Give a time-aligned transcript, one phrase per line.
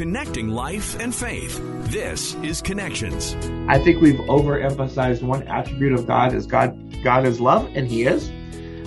[0.00, 1.60] connecting life and faith.
[1.90, 3.36] This is Connections.
[3.68, 6.74] I think we've overemphasized one attribute of God is God.
[7.04, 8.30] God is love, and He is.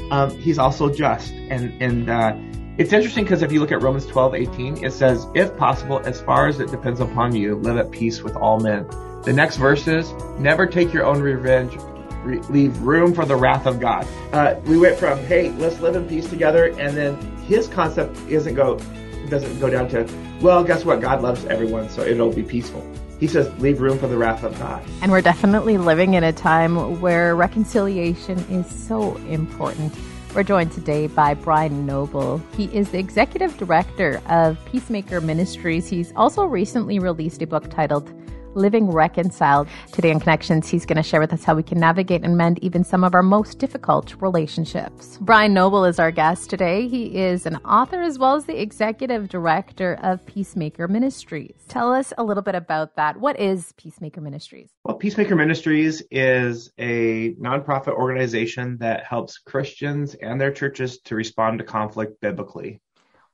[0.10, 2.36] Um, he's also just, and and uh,
[2.80, 6.20] it's interesting because if you look at Romans 12, 18, it says, "If possible, as
[6.20, 8.88] far as it depends upon you, live at peace with all men."
[9.22, 11.78] The next verse is, "Never take your own revenge."
[12.24, 14.08] Re- leave room for the wrath of God.
[14.32, 17.18] Uh, we went from, hey, let's live in peace together, and then
[17.48, 18.80] his concept isn't go
[19.30, 20.08] doesn't go down to,
[20.42, 21.02] well, guess what?
[21.02, 22.86] God loves everyone, so it'll be peaceful.
[23.20, 24.84] He says, leave room for the wrath of God.
[25.02, 29.94] And we're definitely living in a time where reconciliation is so important.
[30.36, 32.42] We're joined today by Brian Noble.
[32.58, 35.88] He is the executive director of Peacemaker Ministries.
[35.88, 38.12] He's also recently released a book titled
[38.56, 39.68] Living Reconciled.
[39.92, 42.60] Today in Connections, he's going to share with us how we can navigate and mend
[42.62, 45.18] even some of our most difficult relationships.
[45.22, 46.88] Brian Noble is our guest today.
[46.88, 51.56] He is an author as well as the executive director of Peacemaker Ministries.
[51.68, 53.20] Tell us a little bit about that.
[53.20, 54.70] What is Peacemaker Ministries?
[54.84, 61.60] Well, Peacemaker Ministries is a nonprofit organization that helps Christians and their churches to respond
[61.60, 62.82] to conflict biblically.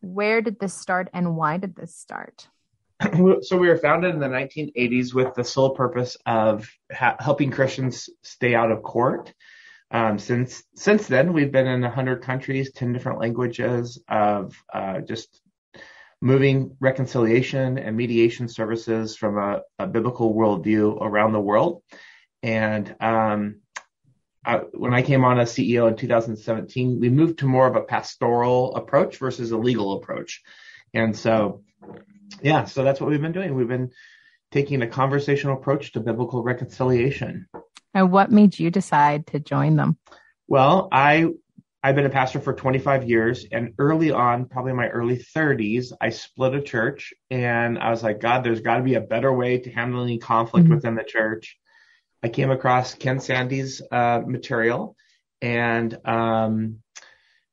[0.02, 2.48] Where did this start and why did this start?
[3.42, 8.10] so we were founded in the 1980s with the sole purpose of ha- helping Christians
[8.24, 9.34] stay out of court.
[9.92, 15.42] Um, since since then, we've been in 100 countries, 10 different languages, of uh, just
[16.22, 21.82] moving reconciliation and mediation services from a, a biblical worldview around the world.
[22.44, 23.62] And um,
[24.46, 27.82] I, when I came on as CEO in 2017, we moved to more of a
[27.82, 30.42] pastoral approach versus a legal approach.
[30.94, 31.64] And so
[32.42, 33.56] yeah, so that's what we've been doing.
[33.56, 33.92] We've been
[34.52, 37.48] taking a conversational approach to biblical reconciliation.
[37.94, 39.98] And what made you decide to join them?
[40.48, 41.28] Well, I
[41.82, 45.94] I've been a pastor for 25 years, and early on, probably in my early 30s,
[46.02, 49.32] I split a church, and I was like, God, there's got to be a better
[49.32, 50.76] way to handle any conflict mm-hmm.
[50.76, 51.58] within the church.
[52.22, 54.98] I came across Ken Sande's uh, material,
[55.42, 56.80] and um,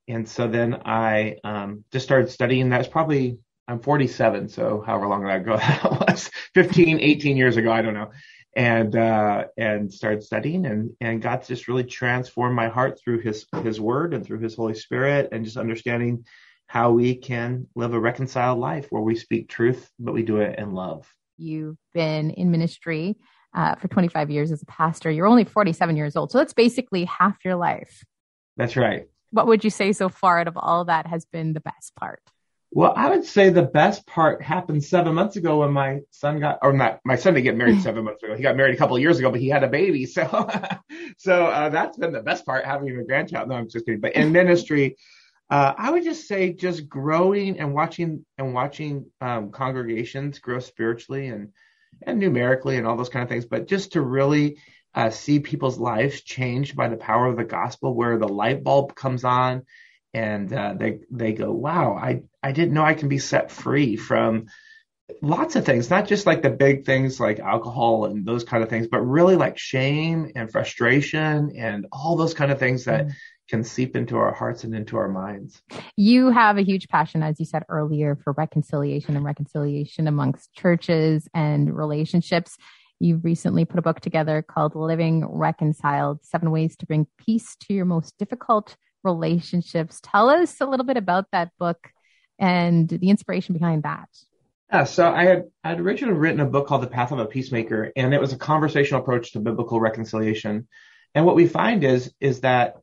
[0.08, 2.70] and so then I um, just started studying.
[2.70, 7.72] That was probably I'm 47, so however long ago that was, 15, 18 years ago,
[7.72, 8.10] I don't know.
[8.54, 13.44] And uh, and started studying, and and God's just really transformed my heart through His
[13.62, 16.24] His Word and through His Holy Spirit, and just understanding
[16.66, 20.58] how we can live a reconciled life where we speak truth, but we do it
[20.58, 21.06] in love.
[21.36, 23.18] You've been in ministry
[23.54, 25.10] uh, for 25 years as a pastor.
[25.10, 28.04] You're only 47 years old, so that's basically half your life.
[28.56, 29.06] That's right.
[29.32, 32.22] What would you say so far out of all that has been the best part?
[32.76, 36.58] Well, I would say the best part happened seven months ago when my son got,
[36.60, 38.36] or not, my son didn't get married seven months ago.
[38.36, 40.04] He got married a couple of years ago, but he had a baby.
[40.04, 40.26] So,
[41.16, 43.48] so uh, that's been the best part, having a grandchild.
[43.48, 44.02] No, I'm just kidding.
[44.02, 44.98] But in ministry,
[45.48, 51.28] uh, I would just say just growing and watching and watching um, congregations grow spiritually
[51.28, 51.54] and
[52.02, 53.46] and numerically and all those kind of things.
[53.46, 54.58] But just to really
[54.94, 58.94] uh, see people's lives changed by the power of the gospel, where the light bulb
[58.94, 59.62] comes on
[60.14, 63.96] and uh, they they go, wow, I I didn't know I can be set free
[63.96, 64.46] from
[65.22, 68.68] lots of things, not just like the big things like alcohol and those kind of
[68.68, 73.06] things, but really like shame and frustration and all those kind of things that.
[73.06, 73.12] Mm.
[73.48, 75.62] Can seep into our hearts and into our minds.
[75.96, 81.28] You have a huge passion, as you said earlier, for reconciliation and reconciliation amongst churches
[81.32, 82.56] and relationships.
[82.98, 87.72] You recently put a book together called Living Reconciled Seven Ways to Bring Peace to
[87.72, 90.00] Your Most Difficult relationships.
[90.02, 91.88] Tell us a little bit about that book
[92.38, 94.08] and the inspiration behind that.
[94.70, 97.26] Yeah, so I had I had originally written a book called The Path of a
[97.26, 100.66] Peacemaker, and it was a conversational approach to biblical reconciliation.
[101.14, 102.74] And what we find is is that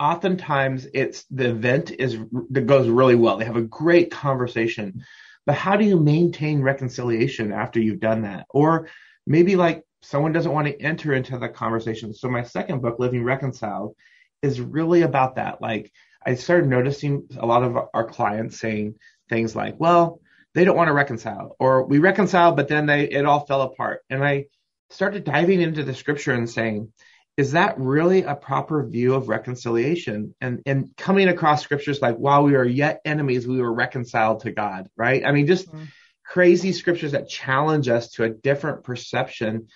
[0.00, 2.18] oftentimes it's the event is
[2.50, 3.36] that goes really well.
[3.36, 5.04] They have a great conversation,
[5.44, 8.46] but how do you maintain reconciliation after you've done that?
[8.48, 8.88] Or
[9.26, 12.14] maybe like someone doesn't want to enter into the conversation.
[12.14, 13.94] So my second book, Living Reconciled,
[14.42, 15.60] is really about that.
[15.60, 15.92] Like
[16.24, 18.96] I started noticing a lot of our clients saying
[19.28, 20.20] things like, well,
[20.54, 24.00] they don't want to reconcile or we reconcile, but then they, it all fell apart.
[24.10, 24.46] And I
[24.90, 26.92] started diving into the scripture and saying,
[27.36, 30.34] is that really a proper view of reconciliation?
[30.40, 34.50] And, and coming across scriptures like, while we were yet enemies, we were reconciled to
[34.50, 35.24] God, right?
[35.24, 35.84] I mean, just mm-hmm.
[36.24, 39.68] crazy scriptures that challenge us to a different perception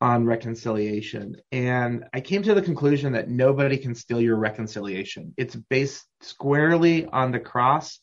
[0.00, 1.36] on reconciliation.
[1.52, 5.34] And I came to the conclusion that nobody can steal your reconciliation.
[5.36, 8.00] It's based squarely on the cross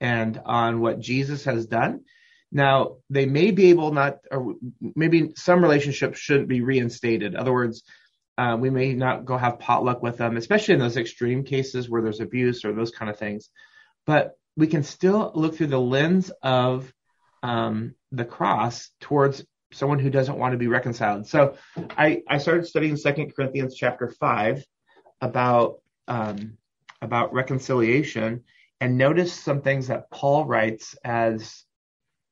[0.00, 2.04] and on what Jesus has done.
[2.52, 7.32] Now, they may be able not, or maybe some relationships shouldn't be reinstated.
[7.32, 7.82] In other words,
[8.38, 12.02] uh, we may not go have potluck with them, especially in those extreme cases where
[12.02, 13.48] there's abuse or those kind of things.
[14.06, 16.92] But we can still look through the lens of
[17.42, 21.26] um, the cross towards someone who doesn't want to be reconciled.
[21.26, 24.64] So I, I started studying Second Corinthians chapter five
[25.20, 26.58] about um,
[27.00, 28.44] about reconciliation
[28.80, 31.64] and noticed some things that Paul writes as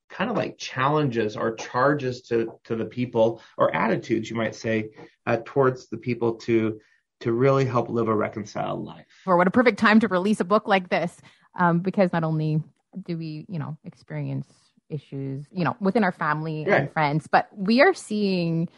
[0.08, 4.90] kind of like challenges or charges to to the people or attitudes you might say
[5.26, 6.80] uh, towards the people to
[7.20, 9.06] to really help live a reconciled life.
[9.26, 11.20] Or what a perfect time to release a book like this,
[11.58, 12.62] um, because not only
[13.04, 14.48] do we, you know, experience
[14.90, 18.68] issues, you know, within our family and friends, but we are seeing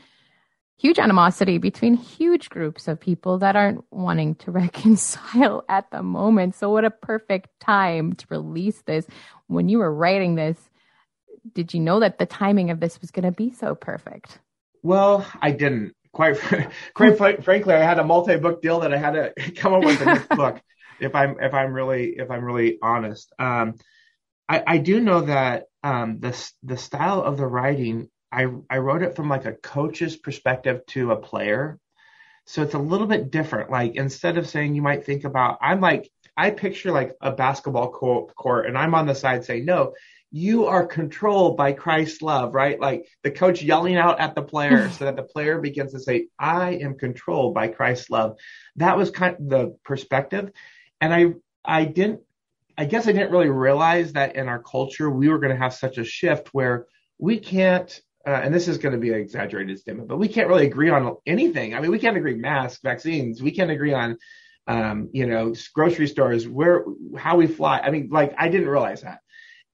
[0.76, 6.54] huge animosity between huge groups of people that aren't wanting to reconcile at the moment.
[6.54, 9.06] So, what a perfect time to release this.
[9.46, 10.58] When you were writing this,
[11.54, 14.38] did you know that the timing of this was going to be so perfect?
[14.82, 15.94] Well, I didn't.
[16.12, 16.38] Quite,
[16.94, 20.04] quite frankly, I had a multi-book deal that I had to come up with a
[20.04, 20.60] next book.
[21.00, 23.74] If I'm if I'm really if I'm really honest, um,
[24.48, 29.02] I, I do know that um, the the style of the writing I I wrote
[29.02, 31.78] it from like a coach's perspective to a player.
[32.46, 33.70] So it's a little bit different.
[33.70, 37.90] Like instead of saying you might think about I'm like I picture like a basketball
[37.90, 39.92] court and I'm on the side saying, no,
[40.30, 42.80] you are controlled by Christ's love, right?
[42.80, 46.28] Like the coach yelling out at the player so that the player begins to say,
[46.38, 48.38] I am controlled by Christ's love.
[48.76, 50.50] That was kind of the perspective.
[51.02, 52.20] And I, I didn't,
[52.82, 55.72] I guess I didn't really realize that in our culture, we were going to have
[55.72, 56.86] such a shift where
[57.16, 60.48] we can't uh, and this is going to be an exaggerated statement, but we can't
[60.48, 61.74] really agree on anything.
[61.74, 63.40] I mean, we can't agree masks, vaccines.
[63.40, 64.18] We can't agree on,
[64.66, 66.84] um, you know, grocery stores, where,
[67.16, 67.78] how we fly.
[67.78, 69.20] I mean, like, I didn't realize that.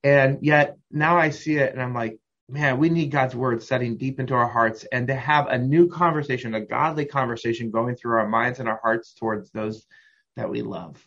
[0.03, 3.97] And yet now I see it and I'm like, man, we need God's word setting
[3.97, 8.19] deep into our hearts and to have a new conversation, a godly conversation going through
[8.19, 9.85] our minds and our hearts towards those
[10.35, 11.03] that we love.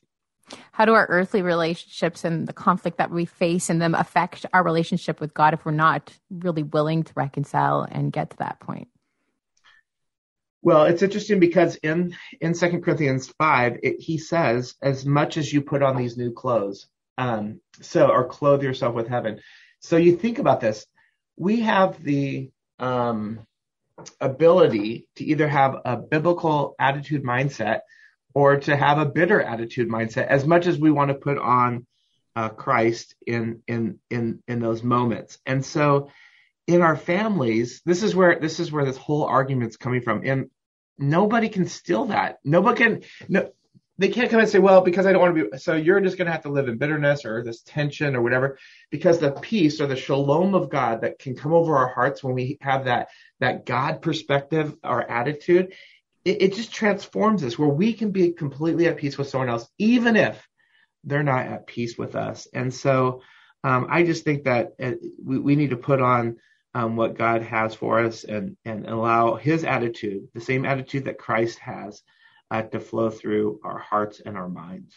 [0.73, 4.63] How do our earthly relationships and the conflict that we face in them affect our
[4.63, 8.89] relationship with God if we're not really willing to reconcile and get to that point?
[10.63, 15.53] Well, it's interesting because in in Second Corinthians five, it, he says, "As much as
[15.53, 16.87] you put on these new clothes,
[17.19, 19.41] um, so or clothe yourself with heaven."
[19.81, 20.87] So you think about this.
[21.37, 23.41] We have the um,
[24.21, 27.81] ability to either have a biblical attitude mindset
[28.35, 31.87] or to have a bitter attitude mindset as much as we want to put on
[32.35, 35.39] uh, Christ in in in in those moments.
[35.45, 36.11] And so
[36.67, 40.23] in our families, this is where this is where this whole argument's coming from.
[40.25, 40.51] And
[40.99, 42.39] nobody can steal that.
[42.45, 43.51] Nobody can no
[43.99, 46.17] they can't come and say, well, because I don't want to be, so you're just
[46.17, 48.59] going to have to live in bitterness or this tension or whatever,
[48.91, 52.35] because the peace or the shalom of God that can come over our hearts when
[52.35, 55.75] we have that, that God perspective our attitude
[56.25, 59.69] it, it just transforms us where we can be completely at peace with someone else,
[59.79, 60.47] even if
[61.05, 62.47] they're not at peace with us.
[62.53, 63.23] And so
[63.65, 64.93] um, I just think that uh,
[65.25, 66.37] we, we need to put on
[66.75, 71.19] um, what God has for us and, and allow His attitude, the same attitude that
[71.19, 72.03] Christ has,
[72.51, 74.95] uh, to flow through our hearts and our minds.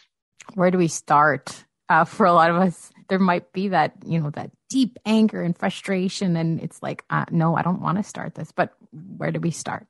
[0.54, 1.64] Where do we start?
[1.88, 5.40] Uh, for a lot of us, there might be that you know that deep anger
[5.40, 8.50] and frustration, and it's like, uh, no, I don't want to start this.
[8.50, 9.86] But where do we start?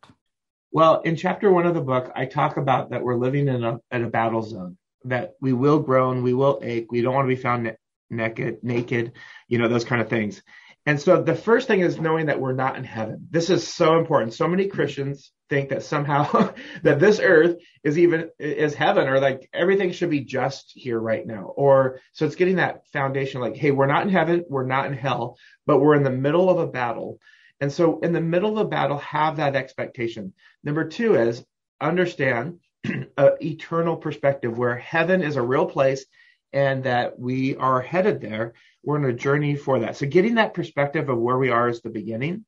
[0.73, 3.79] Well, in chapter one of the book, I talk about that we're living in a,
[3.91, 7.35] in a battle zone, that we will groan, we will ache, we don't want to
[7.35, 7.77] be found ne-
[8.11, 9.13] naked, naked,
[9.49, 10.43] you know, those kind of things.
[10.85, 13.27] And so the first thing is knowing that we're not in heaven.
[13.31, 14.35] This is so important.
[14.35, 19.49] So many Christians think that somehow that this earth is even is heaven or like
[19.53, 21.53] everything should be just here right now.
[21.57, 24.93] Or so it's getting that foundation like, hey, we're not in heaven, we're not in
[24.93, 27.19] hell, but we're in the middle of a battle
[27.61, 30.35] and so in the middle of a battle, have that expectation.
[30.67, 31.45] Number two is
[31.81, 33.07] understand an
[33.41, 36.05] eternal perspective where heaven is a real place
[36.53, 38.53] and that we are headed there.
[38.83, 39.97] We're on a journey for that.
[39.97, 42.47] So getting that perspective of where we are is the beginning.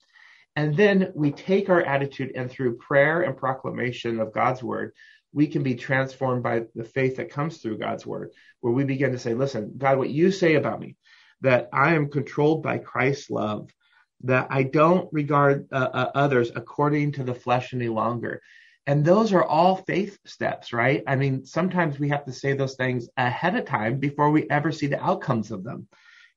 [0.57, 4.95] And then we take our attitude and through prayer and proclamation of God's word,
[5.33, 9.13] we can be transformed by the faith that comes through God's word, where we begin
[9.13, 10.97] to say, listen, God, what you say about me,
[11.43, 13.71] that I am controlled by Christ's love,
[14.23, 18.41] that I don't regard uh, uh, others according to the flesh any longer.
[18.87, 21.03] And those are all faith steps, right?
[21.07, 24.73] I mean, sometimes we have to say those things ahead of time before we ever
[24.73, 25.87] see the outcomes of them.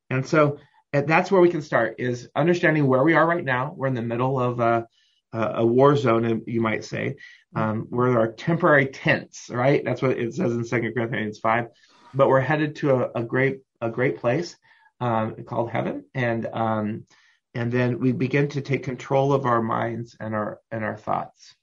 [0.09, 0.59] And so
[0.91, 3.73] that's where we can start is understanding where we are right now.
[3.75, 4.85] We're in the middle of a,
[5.31, 7.15] a war zone, you might say,
[7.55, 9.83] um, where there are temporary tents, right?
[9.85, 11.67] That's what it says in Second Corinthians 5.
[12.13, 14.57] But we're headed to a, a great, a great place
[14.99, 16.03] um, called heaven.
[16.13, 17.05] And, um,
[17.53, 21.55] and then we begin to take control of our minds and our and our thoughts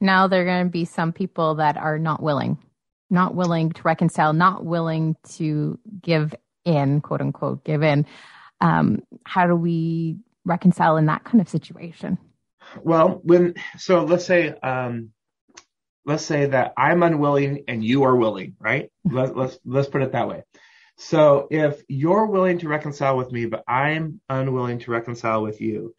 [0.00, 2.58] now there are going to be some people that are not willing
[3.10, 6.34] not willing to reconcile not willing to give
[6.64, 8.06] in quote unquote give in
[8.60, 12.18] Um, how do we reconcile in that kind of situation?
[12.82, 15.10] Well, when so let's say um,
[16.06, 18.90] let's say that I'm unwilling and you are willing, right?
[19.04, 20.44] Let, let's let's put it that way.
[20.96, 25.94] So if you're willing to reconcile with me, but I'm unwilling to reconcile with you,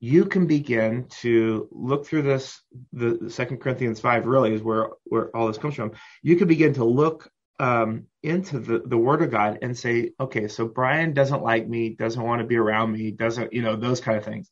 [0.00, 2.60] you can begin to look through this.
[2.92, 5.92] The Second Corinthians five really is where where all this comes from.
[6.22, 10.48] You can begin to look um, into the the Word of God and say, okay,
[10.48, 14.00] so Brian doesn't like me, doesn't want to be around me, doesn't you know those
[14.00, 14.50] kind of things,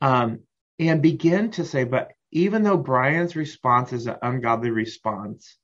[0.00, 0.40] um,
[0.78, 5.58] and begin to say, but even though Brian's response is an ungodly response,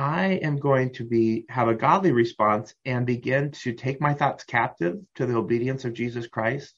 [0.00, 4.44] I am going to be have a godly response and begin to take my thoughts
[4.44, 6.74] captive to the obedience of Jesus Christ.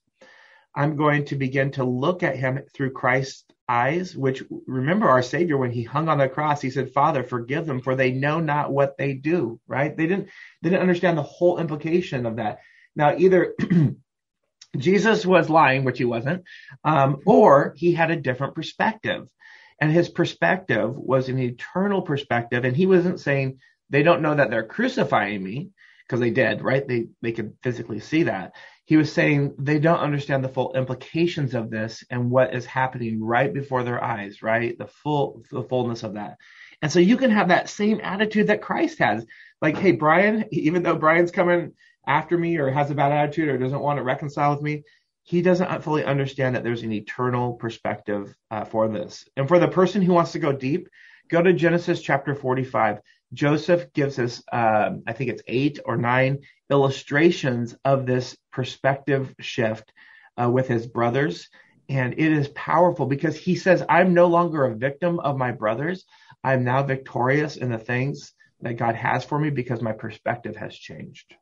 [0.74, 5.56] I'm going to begin to look at him through Christ's eyes, which remember our Savior
[5.56, 8.72] when he hung on the cross, he said, Father, forgive them, for they know not
[8.72, 9.96] what they do, right?
[9.96, 10.28] They didn't
[10.60, 12.58] they didn't understand the whole implication of that.
[12.96, 13.54] Now either
[14.76, 16.42] Jesus was lying, which he wasn't,
[16.82, 19.28] um, or he had a different perspective.
[19.80, 22.64] And his perspective was an eternal perspective.
[22.64, 23.58] And he wasn't saying,
[23.90, 25.70] they don't know that they're crucifying me,
[26.06, 26.86] because they did, right?
[26.86, 28.54] They, they could physically see that.
[28.84, 33.22] He was saying they don't understand the full implications of this and what is happening
[33.22, 34.76] right before their eyes, right?
[34.76, 36.36] The full, the fullness of that.
[36.82, 39.24] And so you can have that same attitude that Christ has.
[39.60, 41.72] Like, hey, Brian, even though Brian's coming
[42.06, 44.82] after me or has a bad attitude or doesn't want to reconcile with me,
[45.24, 49.24] he doesn't fully understand that there's an eternal perspective uh, for this.
[49.36, 50.88] And for the person who wants to go deep,
[51.28, 53.00] go to Genesis chapter 45.
[53.32, 59.92] Joseph gives us, um, I think it's eight or nine illustrations of this perspective shift
[60.40, 61.48] uh, with his brothers.
[61.88, 66.04] And it is powerful because he says, I'm no longer a victim of my brothers.
[66.44, 70.74] I'm now victorious in the things that God has for me because my perspective has
[70.74, 71.34] changed.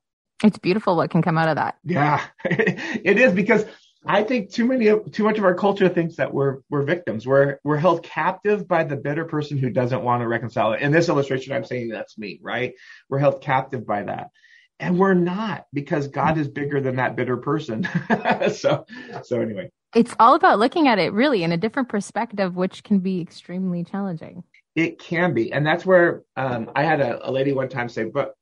[0.42, 1.76] It's beautiful what can come out of that.
[1.84, 3.64] Yeah, it is because
[4.06, 7.26] I think too many of too much of our culture thinks that we're we're victims.
[7.26, 10.72] We're we're held captive by the bitter person who doesn't want to reconcile.
[10.72, 12.72] In this illustration, I'm saying that's me, right?
[13.08, 14.30] We're held captive by that.
[14.78, 17.86] And we're not because God is bigger than that bitter person.
[18.54, 18.86] so
[19.22, 19.70] so anyway.
[19.94, 23.84] It's all about looking at it really in a different perspective, which can be extremely
[23.84, 24.44] challenging.
[24.74, 25.52] It can be.
[25.52, 28.34] And that's where um, I had a, a lady one time say, but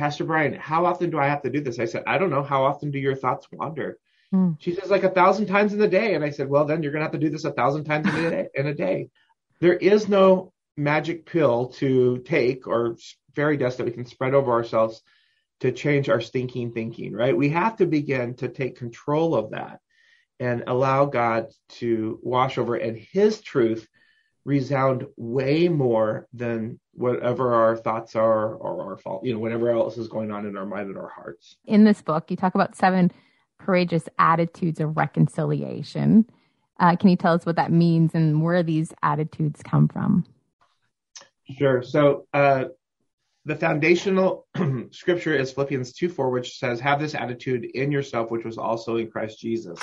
[0.00, 1.78] Pastor Brian, how often do I have to do this?
[1.78, 2.42] I said, I don't know.
[2.42, 3.98] How often do your thoughts wander?
[4.34, 4.56] Mm.
[4.58, 6.14] She says, like a thousand times in the day.
[6.14, 8.08] And I said, well, then you're going to have to do this a thousand times
[8.08, 9.10] in a, day, in a day.
[9.60, 12.96] There is no magic pill to take or
[13.36, 15.02] fairy dust that we can spread over ourselves
[15.60, 17.36] to change our stinking thinking, right?
[17.36, 19.80] We have to begin to take control of that
[20.38, 23.86] and allow God to wash over and his truth
[24.44, 29.98] resound way more than whatever our thoughts are or our fault, you know, whatever else
[29.98, 31.56] is going on in our mind and our hearts.
[31.66, 33.12] In this book, you talk about seven
[33.58, 36.24] courageous attitudes of reconciliation.
[36.78, 40.24] Uh, can you tell us what that means and where these attitudes come from?
[41.58, 41.82] Sure.
[41.82, 42.64] So, uh,
[43.46, 44.46] the foundational
[44.90, 48.96] scripture is Philippians 2 4, which says, Have this attitude in yourself, which was also
[48.96, 49.78] in Christ Jesus.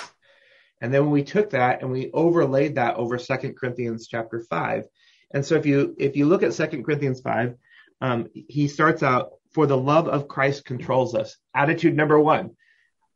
[0.82, 4.86] And then when we took that and we overlaid that over Second Corinthians chapter 5.
[5.34, 7.56] And so if you if you look at Second Corinthians 5,
[8.02, 11.36] um, he starts out, For the love of Christ controls us.
[11.54, 12.52] Attitude number one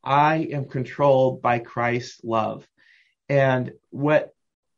[0.04, 2.68] I am controlled by Christ's love.
[3.30, 4.34] And what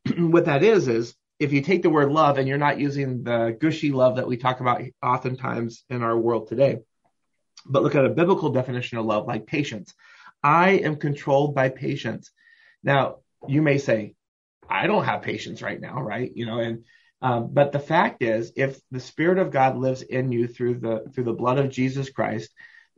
[0.17, 3.57] what that is is if you take the word love and you're not using the
[3.59, 6.79] gushy love that we talk about oftentimes in our world today,
[7.65, 9.93] but look at a biblical definition of love like patience.
[10.43, 12.31] I am controlled by patience.
[12.83, 14.15] Now, you may say,
[14.69, 16.31] I don't have patience right now, right?
[16.33, 16.83] You know, and
[17.21, 21.05] um, but the fact is, if the Spirit of God lives in you through the
[21.13, 22.49] through the blood of Jesus Christ,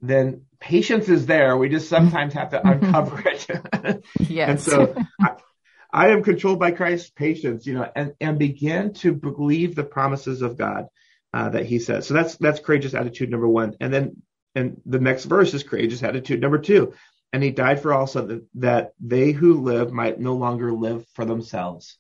[0.02, 1.58] then patience is there.
[1.58, 4.04] We just sometimes have to uncover it.
[4.20, 4.50] yes.
[4.50, 5.32] and so I,
[5.92, 10.42] I, am controlled by Christ's patience, you know, and, and begin to believe the promises
[10.42, 10.88] of God
[11.34, 12.08] uh, that he says.
[12.08, 13.76] So that's, that's courageous attitude number one.
[13.80, 14.22] And then,
[14.54, 16.94] and the next verse is courageous attitude number two.
[17.34, 21.06] And he died for all so that, that they who live might no longer live
[21.14, 21.98] for themselves.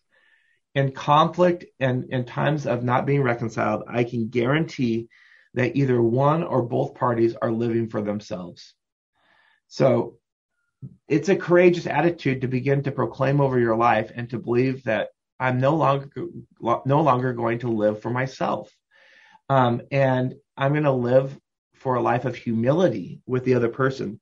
[0.73, 5.09] In conflict and in times of not being reconciled, I can guarantee
[5.53, 8.73] that either one or both parties are living for themselves.
[9.67, 10.17] So
[11.07, 15.09] it's a courageous attitude to begin to proclaim over your life and to believe that
[15.39, 16.09] I'm no longer
[16.61, 18.71] no longer going to live for myself,
[19.49, 21.37] um, and I'm going to live
[21.73, 24.19] for a life of humility with the other person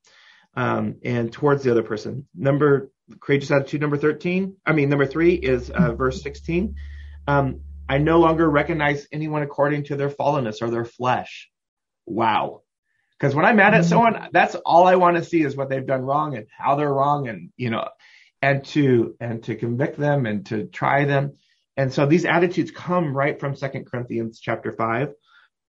[0.56, 2.28] um, and towards the other person.
[2.36, 4.58] Number courageous attitude number thirteen.
[4.66, 6.76] I mean number three is uh, verse sixteen.
[7.28, 11.50] Um, I no longer recognize anyone according to their fallenness or their flesh.
[12.06, 12.62] Wow.
[13.20, 15.86] Because when I'm mad at someone, that's all I want to see is what they've
[15.86, 17.88] done wrong and how they're wrong and, you know,
[18.42, 21.38] and to, and to convict them and to try them.
[21.78, 25.14] And so these attitudes come right from Second Corinthians chapter five.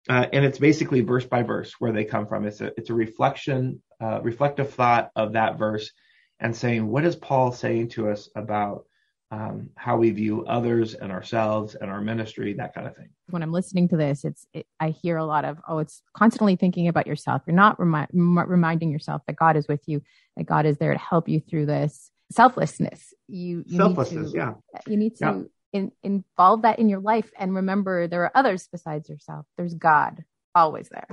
[0.08, 2.46] Uh, and it's basically verse by verse where they come from.
[2.46, 5.92] It's a, it's a reflection, uh, reflective thought of that verse
[6.40, 8.84] and saying, what is Paul saying to us about
[9.32, 13.08] um, how we view others and ourselves and our ministry, that kind of thing.
[13.30, 16.54] When I'm listening to this, it's it, I hear a lot of oh, it's constantly
[16.54, 17.40] thinking about yourself.
[17.46, 20.02] You're not remi- reminding yourself that God is with you,
[20.36, 23.14] that God is there to help you through this selflessness.
[23.26, 24.52] You, you selflessness, to, yeah.
[24.86, 25.80] You need to yeah.
[25.80, 29.46] in, involve that in your life and remember there are others besides yourself.
[29.56, 31.08] There's God always there.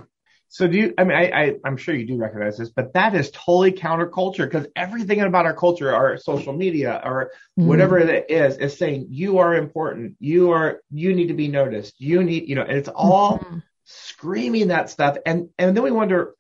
[0.51, 3.13] So do you, I mean, I, I, am sure you do recognize this, but that
[3.13, 7.65] is totally counterculture because everything about our culture, our social media or mm.
[7.65, 10.15] whatever it is, is saying you are important.
[10.20, 12.01] You are, you need to be noticed.
[12.01, 13.60] You need, you know, and it's all mm-hmm.
[13.86, 15.18] screaming that stuff.
[15.24, 16.34] And, and then we wonder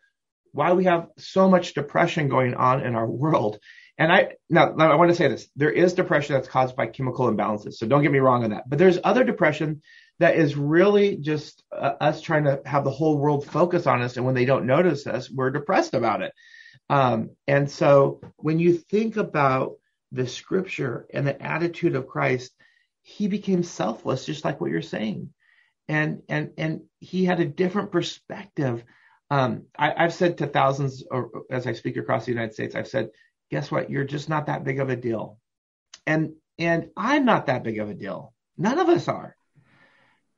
[0.53, 3.59] why we have so much depression going on in our world.
[3.99, 6.87] And I, now, now I want to say this, there is depression that's caused by
[6.87, 7.73] chemical imbalances.
[7.73, 9.81] So don't get me wrong on that, but there's other depression
[10.19, 14.15] that is really just uh, us trying to have the whole world focus on us.
[14.15, 16.31] And when they don't notice us, we're depressed about it.
[16.89, 19.73] Um, and so when you think about
[20.13, 22.51] the scripture and the attitude of Christ,
[23.01, 25.33] he became selfless, just like what you're saying.
[25.89, 28.83] And, and, and he had a different perspective.
[29.29, 32.87] Um, I, have said to thousands, or as I speak across the United States, I've
[32.87, 33.09] said,
[33.49, 33.89] guess what?
[33.89, 35.39] You're just not that big of a deal.
[36.05, 38.33] And, and I'm not that big of a deal.
[38.57, 39.35] None of us are.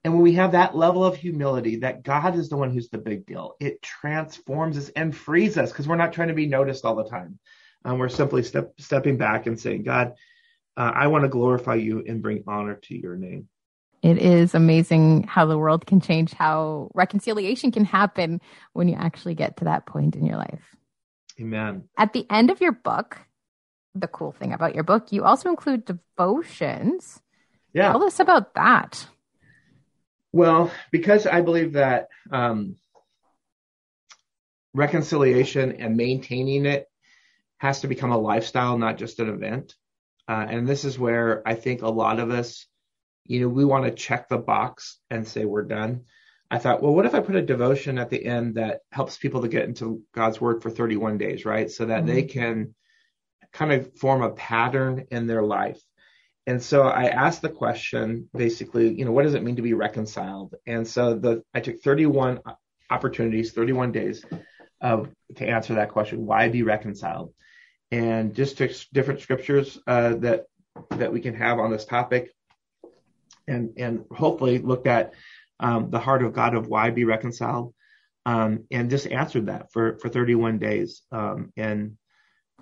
[0.04, 2.98] And when we have that level of humility that God is the one who's the
[2.98, 6.86] big deal, it transforms us and frees us because we're not trying to be noticed
[6.86, 7.38] all the time.
[7.86, 10.14] Um, we're simply step, stepping back and saying, God,
[10.78, 13.48] uh, I want to glorify you and bring honor to your name.
[14.02, 18.42] It is amazing how the world can change, how reconciliation can happen
[18.74, 20.76] when you actually get to that point in your life.
[21.42, 21.86] Amen.
[21.98, 23.18] At the end of your book,
[23.96, 27.20] the cool thing about your book, you also include devotions.
[27.74, 27.92] Yeah.
[27.92, 29.08] Tell us about that.
[30.32, 32.76] Well, because I believe that um,
[34.74, 36.88] reconciliation and maintaining it
[37.58, 39.76] has to become a lifestyle, not just an event.
[40.28, 42.66] Uh, and this is where I think a lot of us,
[43.26, 46.06] you know, we want to check the box and say we're done.
[46.52, 49.42] I thought, well, what if I put a devotion at the end that helps people
[49.42, 51.72] to get into God's word for 31 days, right?
[51.72, 52.14] So that mm-hmm.
[52.14, 52.76] they can
[53.54, 55.82] kind of form a pattern in their life.
[56.46, 59.74] And so I asked the question basically, you know, what does it mean to be
[59.74, 60.56] reconciled?
[60.68, 62.42] And so the I took 31
[62.90, 64.26] opportunities, 31 days
[64.82, 67.34] of to answer that question, why be reconciled?
[67.92, 70.48] And just took different scriptures uh, that
[70.90, 72.34] that we can have on this topic,
[73.48, 75.14] and and hopefully looked at
[75.62, 77.74] um, the heart of God of why be reconciled,
[78.26, 81.02] um, and just answered that for for 31 days.
[81.12, 81.98] Um, and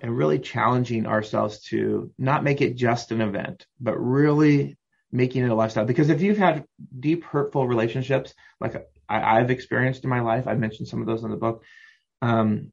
[0.02, 4.78] and really challenging ourselves to not make it just an event, but really
[5.12, 5.84] making it a lifestyle.
[5.84, 6.64] Because if you've had
[6.98, 11.24] deep, hurtful relationships, like I, have experienced in my life, I mentioned some of those
[11.24, 11.64] in the book.
[12.22, 12.72] Um,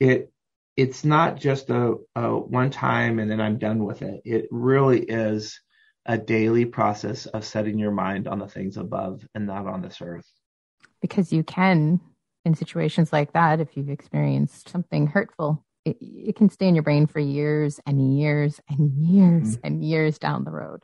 [0.00, 0.32] it
[0.76, 4.22] it's not just a, a one time and then I'm done with it.
[4.24, 5.60] It really is
[6.08, 9.98] a daily process of setting your mind on the things above and not on this
[10.00, 10.26] earth.
[11.02, 12.00] Because you can,
[12.46, 16.82] in situations like that, if you've experienced something hurtful, it, it can stay in your
[16.82, 19.66] brain for years and years and years mm-hmm.
[19.66, 20.82] and years down the road.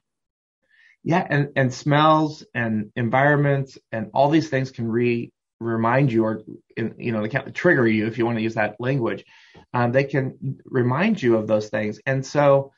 [1.02, 6.42] Yeah, and, and smells and environments and all these things can re remind you or
[6.76, 9.24] you know they can trigger you if you want to use that language.
[9.72, 12.72] Um, they can remind you of those things, and so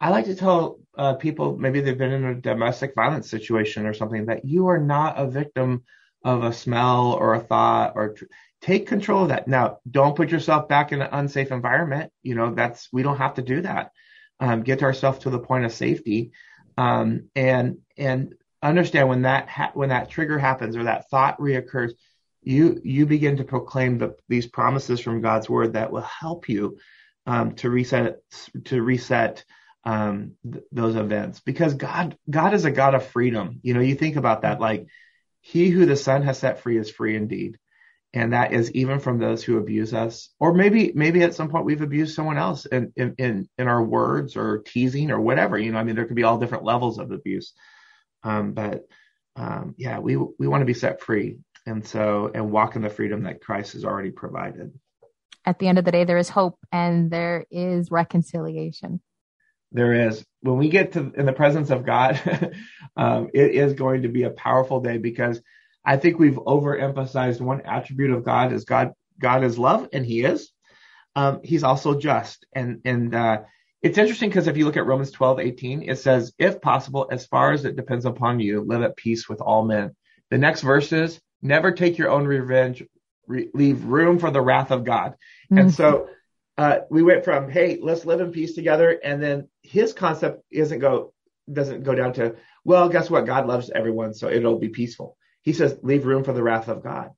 [0.00, 3.94] I like to tell uh, people maybe they've been in a domestic violence situation or
[3.94, 5.82] something that you are not a victim
[6.24, 8.24] of a smell or a thought or tr-
[8.60, 9.48] take control of that.
[9.48, 12.12] Now, don't put yourself back in an unsafe environment.
[12.22, 13.92] You know, that's, we don't have to do that.
[14.40, 16.32] Um, get ourselves to the point of safety.
[16.76, 21.92] Um, and, and understand when that, ha- when that trigger happens or that thought reoccurs,
[22.42, 26.78] you, you begin to proclaim the, these promises from God's word that will help you,
[27.26, 28.18] um, to reset,
[28.66, 29.44] to reset,
[29.84, 33.60] um, th- those events because God, God is a God of freedom.
[33.62, 34.86] You know, you think about that, like
[35.40, 37.58] he who the son has set free is free indeed.
[38.14, 40.30] And that is even from those who abuse us.
[40.40, 43.82] Or maybe maybe at some point we've abused someone else in in in, in our
[43.82, 45.58] words or teasing or whatever.
[45.58, 47.52] You know i mean there could be all different levels of abuse.
[48.22, 48.86] Um, but
[49.36, 51.38] um, yeah we we want to be set free.
[51.66, 54.72] And so and walk in the freedom that christ has already provided.
[55.44, 59.00] At the end of the day there is hope and there is reconciliation
[59.72, 62.20] there is when we get to in the presence of god
[62.96, 65.40] um, it is going to be a powerful day because
[65.88, 70.22] I think we've overemphasized one attribute of God is God God is love, and He
[70.22, 70.50] is.
[71.16, 73.38] Um, he's also just, and and uh,
[73.80, 77.26] it's interesting because if you look at Romans 12, 18, it says, "If possible, as
[77.26, 79.96] far as it depends upon you, live at peace with all men."
[80.30, 82.84] The next verse is, "Never take your own revenge.
[83.26, 85.12] Re- leave room for the wrath of God."
[85.50, 85.58] Mm-hmm.
[85.58, 86.08] And so
[86.58, 90.80] uh, we went from, "Hey, let's live in peace together," and then his concept isn't
[90.80, 91.14] go
[91.50, 93.26] doesn't go down to, "Well, guess what?
[93.26, 96.82] God loves everyone, so it'll be peaceful." He says, "Leave room for the wrath of
[96.82, 97.12] God,"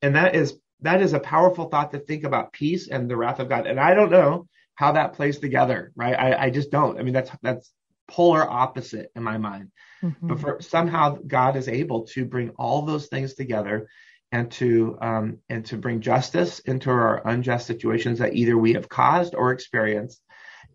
[0.00, 3.40] and that is that is a powerful thought to think about peace and the wrath
[3.40, 3.66] of God.
[3.66, 6.14] And I don't know how that plays together, right?
[6.14, 6.98] I, I just don't.
[6.98, 7.72] I mean, that's that's
[8.06, 9.72] polar opposite in my mind.
[10.02, 10.28] Mm-hmm.
[10.28, 13.88] But for somehow God is able to bring all those things together
[14.34, 18.88] and to um, and to bring justice into our unjust situations that either we have
[18.88, 20.20] caused or experienced,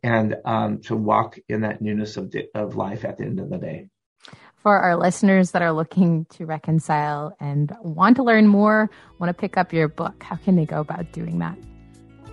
[0.02, 3.58] and um, to walk in that newness of of life at the end of the
[3.58, 3.90] day
[4.56, 9.34] for our listeners that are looking to reconcile and want to learn more, want to
[9.34, 11.58] pick up your book, how can they go about doing that?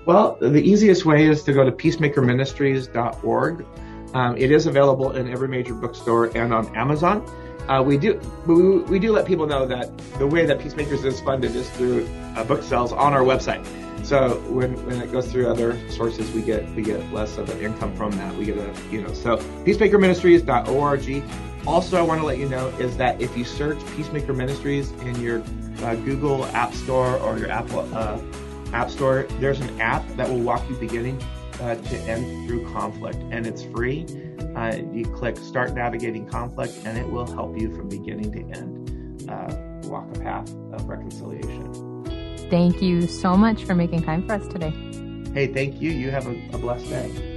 [0.07, 3.67] Well, the easiest way is to go to peacemakerministries.org.
[4.15, 7.27] Um, it is available in every major bookstore and on Amazon.
[7.69, 11.21] Uh, we do we, we, do let people know that the way that Peacemakers is
[11.21, 13.67] funded is through uh, book sales on our website.
[14.05, 17.61] So when, when it goes through other sources, we get we get less of an
[17.61, 18.37] income from that.
[18.37, 21.25] We get a you know so peacemakerministries.org.
[21.67, 25.21] Also, I want to let you know is that if you search Peacemaker Ministries in
[25.21, 25.43] your
[25.81, 28.21] uh, Google App Store or your Apple uh,
[28.73, 31.21] App Store, there's an app that will walk you beginning
[31.61, 34.07] uh, to end through conflict, and it's free.
[34.55, 38.87] Uh, you click Start Navigating Conflict, and it will help you from beginning to end
[39.31, 39.55] uh,
[39.89, 42.05] walk a path of reconciliation.
[42.51, 44.73] Thank you so much for making time for us today.
[45.33, 45.91] Hey, thank you.
[45.91, 47.37] You have a, a blessed day.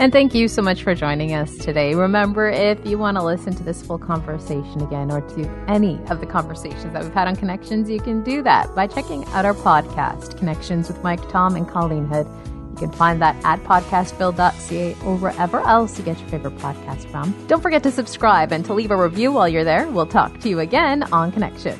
[0.00, 1.94] And thank you so much for joining us today.
[1.94, 6.18] Remember, if you want to listen to this full conversation again or to any of
[6.18, 9.54] the conversations that we've had on Connections, you can do that by checking out our
[9.54, 12.26] podcast, Connections with Mike Tom and Colleen Hood.
[12.74, 17.32] You can find that at podcastville.ca or wherever else you get your favorite podcast from.
[17.46, 19.86] Don't forget to subscribe and to leave a review while you're there.
[19.86, 21.78] We'll talk to you again on Connection.